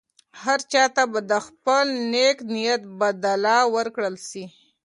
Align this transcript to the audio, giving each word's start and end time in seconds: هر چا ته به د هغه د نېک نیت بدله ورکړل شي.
هر 0.43 0.59
چا 0.71 0.83
ته 0.95 1.03
به 1.11 1.19
د 1.29 1.31
هغه 1.45 1.75
د 1.87 1.97
نېک 2.11 2.37
نیت 2.53 2.81
بدله 2.99 3.57
ورکړل 3.75 4.15
شي. 4.29 4.43